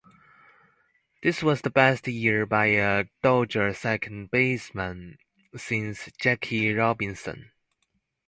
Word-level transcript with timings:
This 1.21 1.43
was 1.43 1.61
the 1.61 1.69
best 1.69 2.07
year 2.07 2.47
by 2.47 2.65
a 2.73 3.05
Dodger 3.21 3.71
second 3.75 4.31
baseman 4.31 5.19
since 5.55 6.09
Jackie 6.17 6.73
Robinson. 6.73 7.51